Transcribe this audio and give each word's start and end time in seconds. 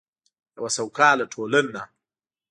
یوه 0.55 0.69
سوکاله 0.77 1.25
ټولنه. 1.33 1.81